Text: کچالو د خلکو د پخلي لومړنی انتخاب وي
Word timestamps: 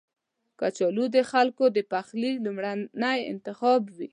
کچالو 0.59 1.05
د 1.15 1.17
خلکو 1.31 1.63
د 1.75 1.77
پخلي 1.91 2.31
لومړنی 2.45 3.17
انتخاب 3.33 3.81
وي 3.97 4.09